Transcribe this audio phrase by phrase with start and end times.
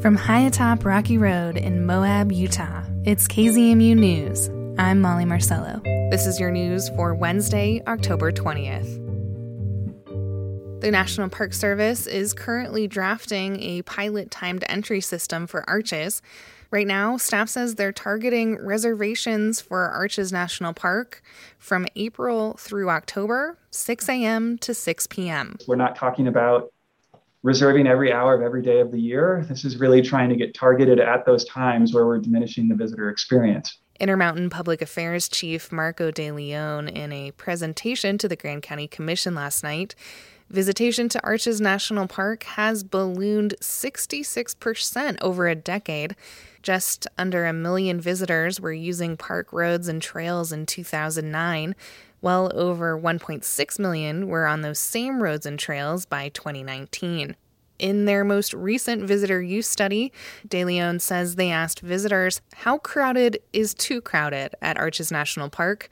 [0.00, 4.48] From high atop Rocky Road in Moab, Utah, it's KZMU News.
[4.78, 5.82] I'm Molly Marcello.
[6.10, 8.98] This is your news for Wednesday, October 20th.
[10.80, 16.22] The National Park Service is currently drafting a pilot timed entry system for Arches.
[16.70, 21.22] Right now, staff says they're targeting reservations for Arches National Park
[21.58, 24.56] from April through October, 6 a.m.
[24.58, 25.58] to 6 p.m.
[25.68, 26.72] We're not talking about
[27.42, 29.44] reserving every hour of every day of the year.
[29.48, 33.08] This is really trying to get targeted at those times where we're diminishing the visitor
[33.08, 33.78] experience.
[33.98, 39.34] Intermountain Public Affairs Chief Marco De Leon, in a presentation to the Grand County Commission
[39.34, 39.94] last night,
[40.48, 46.16] visitation to Arches National Park has ballooned 66% over a decade.
[46.62, 51.74] Just under a million visitors were using park roads and trails in 2009.
[52.22, 57.34] Well over 1.6 million were on those same roads and trails by 2019.
[57.78, 60.12] In their most recent visitor use study,
[60.46, 65.88] De Leon says they asked visitors how crowded is too crowded at Arches National Park?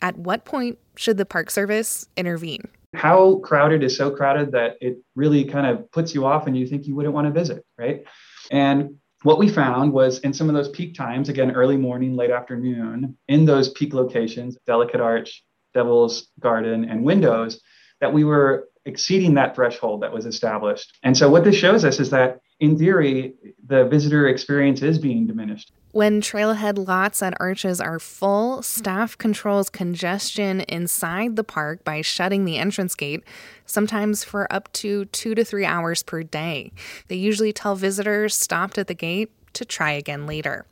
[0.00, 2.68] At what point should the Park Service intervene?
[2.94, 6.66] How crowded is so crowded that it really kind of puts you off and you
[6.66, 8.02] think you wouldn't want to visit, right?
[8.50, 12.30] And what we found was in some of those peak times, again, early morning, late
[12.30, 15.42] afternoon, in those peak locations, Delicate Arch,
[15.76, 17.60] Devil's Garden, and Windows,
[18.00, 20.96] that we were exceeding that threshold that was established.
[21.02, 23.34] And so, what this shows us is that, in theory,
[23.66, 25.70] the visitor experience is being diminished.
[25.92, 32.44] When trailhead lots at arches are full, staff controls congestion inside the park by shutting
[32.44, 33.22] the entrance gate,
[33.66, 36.72] sometimes for up to two to three hours per day.
[37.08, 40.66] They usually tell visitors stopped at the gate to try again later.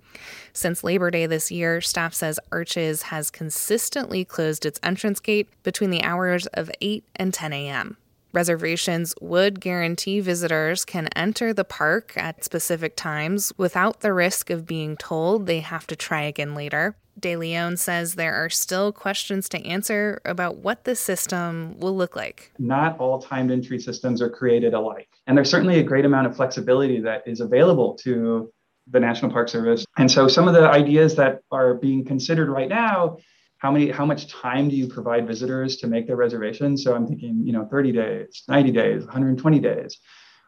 [0.53, 5.91] Since Labor Day this year, staff says Arches has consistently closed its entrance gate between
[5.91, 7.97] the hours of 8 and 10 a.m.
[8.35, 14.67] Reservations would guarantee visitors can enter the park at specific times without the risk of
[14.67, 16.97] being told they have to try again later.
[17.19, 22.17] De Leon says there are still questions to answer about what the system will look
[22.17, 22.51] like.
[22.59, 25.09] Not all timed entry systems are created alike.
[25.29, 28.53] And there's certainly a great amount of flexibility that is available to
[28.91, 29.85] the National Park Service.
[29.97, 33.19] And so some of the ideas that are being considered right now,
[33.59, 36.85] how many how much time do you provide visitors to make their reservations?
[36.85, 39.99] So I'm thinking, you know, 30 days, 90 days, 120 days.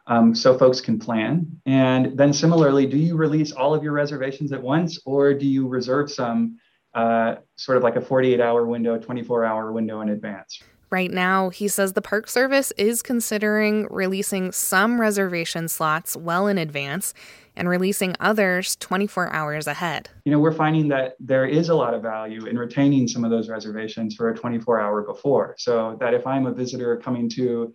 [0.05, 1.59] Um, so folks can plan.
[1.65, 5.67] And then similarly, do you release all of your reservations at once or do you
[5.67, 6.59] reserve some
[6.93, 10.61] uh, sort of like a 48 hour window, 24 hour window in advance?
[10.89, 16.57] Right now, he says the Park Service is considering releasing some reservation slots well in
[16.57, 17.13] advance
[17.57, 20.09] and releasing others 24 hours ahead.
[20.23, 23.31] You know, we're finding that there is a lot of value in retaining some of
[23.31, 25.55] those reservations for a 24 hour before.
[25.57, 27.73] So that if I'm a visitor coming to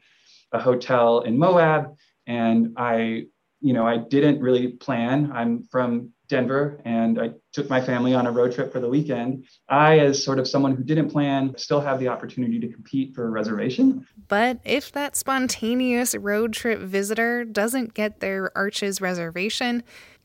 [0.52, 1.94] a hotel in Moab
[2.26, 3.24] and I,
[3.60, 8.26] you know, I didn't really plan, I'm from Denver and I took my family on
[8.26, 11.80] a road trip for the weekend, I, as sort of someone who didn't plan, still
[11.82, 14.06] have the opportunity to compete for a reservation.
[14.28, 19.82] But if that spontaneous road trip visitor doesn't get their Arches reservation,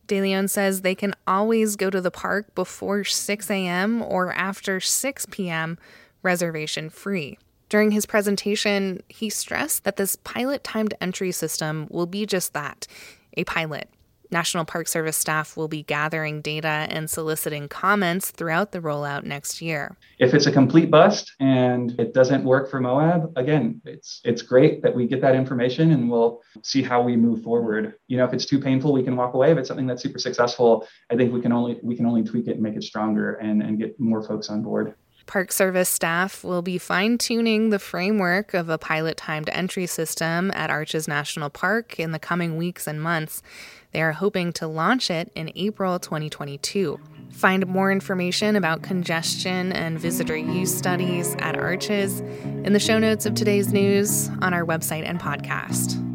[0.07, 4.01] De Leon says they can always go to the park before 6 a.m.
[4.01, 5.77] or after 6 p.m.,
[6.23, 7.37] reservation free.
[7.67, 12.87] During his presentation, he stressed that this pilot timed entry system will be just that
[13.35, 13.89] a pilot.
[14.31, 19.61] National Park Service staff will be gathering data and soliciting comments throughout the rollout next
[19.61, 19.97] year.
[20.19, 24.81] If it's a complete bust and it doesn't work for Moab, again, it's it's great
[24.81, 27.95] that we get that information and we'll see how we move forward.
[28.07, 29.51] You know, if it's too painful, we can walk away.
[29.51, 32.47] If it's something that's super successful, I think we can only we can only tweak
[32.47, 34.95] it and make it stronger and, and get more folks on board.
[35.27, 40.51] Park Service staff will be fine tuning the framework of a pilot timed entry system
[40.51, 43.43] at Arches National Park in the coming weeks and months.
[43.91, 46.99] They are hoping to launch it in April 2022.
[47.31, 53.25] Find more information about congestion and visitor use studies at Arches in the show notes
[53.25, 56.06] of today's news on our website and podcast.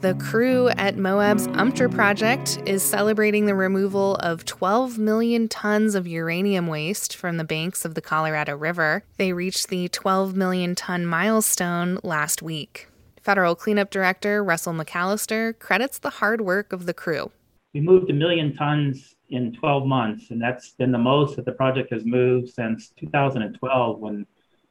[0.00, 6.06] The crew at Moab's UMTRA project is celebrating the removal of 12 million tons of
[6.06, 9.02] uranium waste from the banks of the Colorado River.
[9.16, 12.86] They reached the 12 million ton milestone last week.
[13.20, 17.32] Federal Cleanup Director Russell McAllister credits the hard work of the crew.
[17.74, 21.50] We moved a million tons in 12 months, and that's been the most that the
[21.50, 24.24] project has moved since 2012 when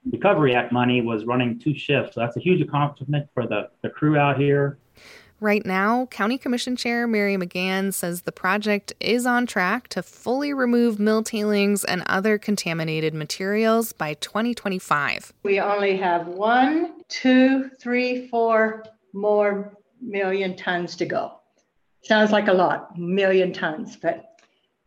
[0.10, 2.16] Recovery Act money was running two shifts.
[2.16, 4.78] So that's a huge accomplishment for the, the crew out here.
[5.40, 10.52] Right now, County Commission Chair Mary McGann says the project is on track to fully
[10.52, 15.34] remove mill tailings and other contaminated materials by 2025.
[15.44, 21.40] We only have one two, three, four more million tons to go.
[22.02, 24.40] Sounds like a lot, million tons, but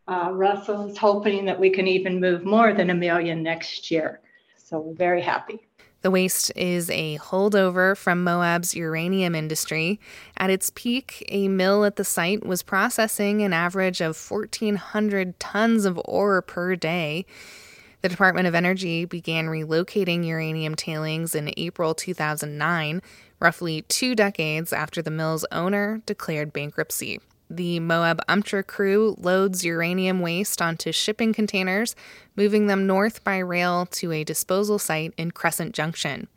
[0.08, 4.20] uh, Russell is hoping that we can even move more than a million next year.
[4.56, 5.61] So we're very happy.
[6.02, 10.00] The waste is a holdover from Moab's uranium industry.
[10.38, 15.85] At its peak, a mill at the site was processing an average of 1,400 tons
[15.85, 17.26] of ore per day.
[18.00, 23.02] The Department of Energy began relocating uranium tailings in April 2009,
[23.38, 27.20] roughly two decades after the mill's owner declared bankruptcy.
[27.52, 31.97] The Moab UMTRA crew loads uranium waste onto shipping containers,
[32.37, 36.29] moving them north by rail to a disposal site in Crescent Junction.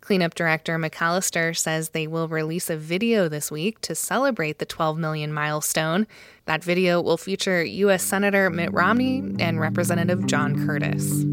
[0.00, 4.96] Cleanup Director McAllister says they will release a video this week to celebrate the 12
[4.96, 6.06] million milestone.
[6.46, 8.02] That video will feature U.S.
[8.02, 11.24] Senator Mitt Romney and Representative John Curtis.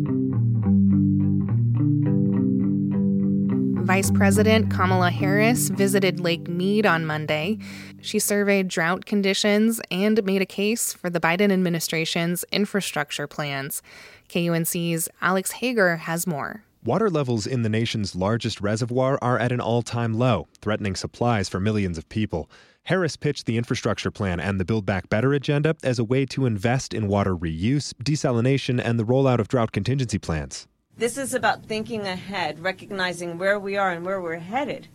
[3.83, 7.57] Vice President Kamala Harris visited Lake Mead on Monday.
[8.01, 13.81] She surveyed drought conditions and made a case for the Biden administration's infrastructure plans.
[14.29, 16.63] KUNC's Alex Hager has more.
[16.85, 21.49] Water levels in the nation's largest reservoir are at an all time low, threatening supplies
[21.49, 22.49] for millions of people.
[22.83, 26.45] Harris pitched the infrastructure plan and the Build Back Better agenda as a way to
[26.45, 30.67] invest in water reuse, desalination, and the rollout of drought contingency plans.
[30.95, 34.87] This is about thinking ahead, recognizing where we are and where we're headed.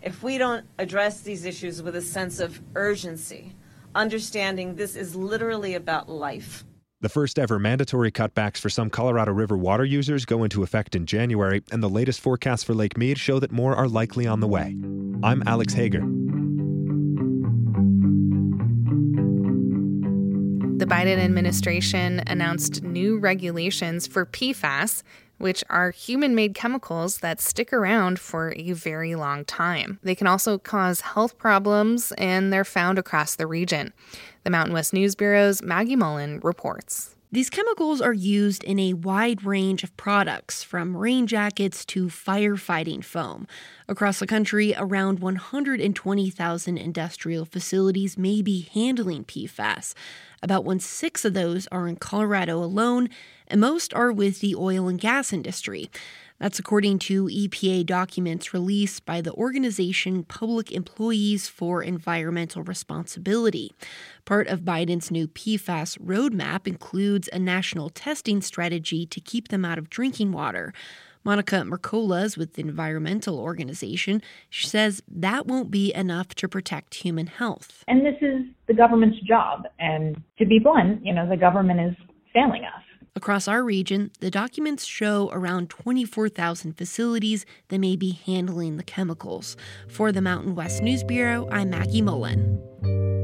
[0.00, 3.56] If we don't address these issues with a sense of urgency,
[3.92, 6.64] understanding this is literally about life.
[7.00, 11.04] The first ever mandatory cutbacks for some Colorado River water users go into effect in
[11.04, 14.46] January, and the latest forecasts for Lake Mead show that more are likely on the
[14.46, 14.76] way.
[15.24, 16.00] I'm Alex Hager.
[20.78, 25.02] The Biden administration announced new regulations for PFAS,
[25.40, 29.98] which are human made chemicals that stick around for a very long time.
[30.02, 33.92] They can also cause health problems, and they're found across the region.
[34.44, 37.16] The Mountain West News Bureau's Maggie Mullen reports.
[37.32, 43.04] These chemicals are used in a wide range of products, from rain jackets to firefighting
[43.04, 43.46] foam.
[43.86, 49.94] Across the country, around 120,000 industrial facilities may be handling PFAS.
[50.42, 53.08] About one sixth of those are in Colorado alone,
[53.46, 55.90] and most are with the oil and gas industry.
[56.38, 63.74] That's according to EPA documents released by the organization Public Employees for Environmental Responsibility.
[64.24, 69.76] Part of Biden's new PFAS roadmap includes a national testing strategy to keep them out
[69.76, 70.72] of drinking water.
[71.24, 74.22] Monica Mercola is with the environmental organization.
[74.48, 77.84] She says that won't be enough to protect human health.
[77.88, 79.64] And this is the government's job.
[79.78, 81.96] And to be blunt, you know, the government is
[82.32, 82.82] failing us.
[83.16, 89.56] Across our region, the documents show around 24,000 facilities that may be handling the chemicals.
[89.88, 93.19] For the Mountain West News Bureau, I'm Maggie Mullen.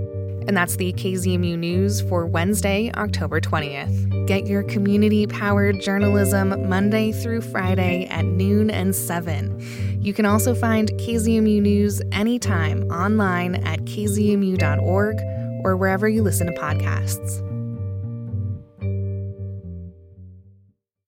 [0.46, 4.26] And that's the KZMU News for Wednesday, October 20th.
[4.26, 9.98] Get your community powered journalism Monday through Friday at noon and 7.
[10.00, 15.16] You can also find KZMU News anytime online at kzmu.org
[15.64, 17.45] or wherever you listen to podcasts.